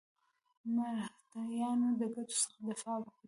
د 0.61 0.63
مرهټیانو 0.75 1.89
د 1.99 2.01
ګټو 2.15 2.35
څخه 2.41 2.59
دفاع 2.67 2.97
وکړي. 3.01 3.11